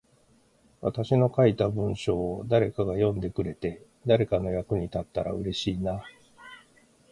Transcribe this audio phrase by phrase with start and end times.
[0.81, 6.01] 私の書いた文章を誰かが読んでくれて、誰かの役に立ったら嬉しいな。